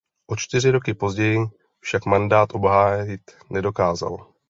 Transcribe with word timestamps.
O 0.27 0.35
čtyři 0.35 0.71
roky 0.71 0.93
později 0.93 1.39
však 1.81 2.05
mandát 2.05 2.49
obhájit 2.53 3.21
nedokázal. 3.49 4.31